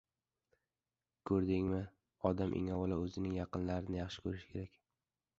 —Ko‘rdingmi, 1.29 1.81
odam 2.29 2.55
eng 2.59 2.69
avvalo 2.77 2.97
o‘zining 3.03 3.35
yaqinlarini 3.35 3.99
yaxshi 4.01 4.25
ko‘rishi 4.25 4.49
kerak. 4.55 4.81